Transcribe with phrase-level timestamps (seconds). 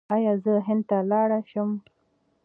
[0.15, 1.69] ایا زه هند ته لاړ شم؟